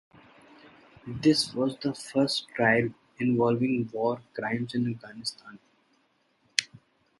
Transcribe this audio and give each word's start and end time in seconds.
His 1.21 1.53
was 1.53 1.77
the 1.77 1.93
first 1.93 2.47
trial 2.55 2.89
involving 3.19 3.87
war 3.93 4.19
crimes 4.33 4.73
in 4.73 4.89
Afghanistan. 4.91 5.59